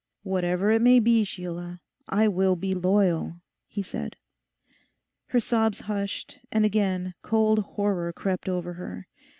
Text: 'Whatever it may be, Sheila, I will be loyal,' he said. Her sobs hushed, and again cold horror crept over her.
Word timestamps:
'Whatever 0.23 0.71
it 0.71 0.81
may 0.81 0.97
be, 0.99 1.23
Sheila, 1.23 1.79
I 2.09 2.27
will 2.27 2.55
be 2.55 2.73
loyal,' 2.73 3.35
he 3.67 3.83
said. 3.83 4.15
Her 5.27 5.39
sobs 5.39 5.81
hushed, 5.81 6.39
and 6.51 6.65
again 6.65 7.13
cold 7.21 7.59
horror 7.59 8.11
crept 8.11 8.49
over 8.49 8.73
her. 8.73 9.05